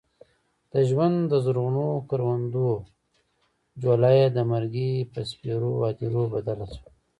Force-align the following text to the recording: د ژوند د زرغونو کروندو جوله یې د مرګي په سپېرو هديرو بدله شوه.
د 0.71 0.73
ژوند 0.89 1.17
د 1.31 1.33
زرغونو 1.45 1.85
کروندو 2.09 2.69
جوله 3.81 4.09
یې 4.17 4.27
د 4.35 4.37
مرګي 4.51 4.91
په 5.11 5.19
سپېرو 5.29 5.71
هديرو 5.85 6.23
بدله 6.33 6.65
شوه. 6.73 6.89